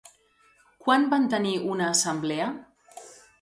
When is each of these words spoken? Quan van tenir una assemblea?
Quan 0.85 1.05
van 1.11 1.27
tenir 1.33 1.51
una 1.75 1.91
assemblea? 1.97 2.49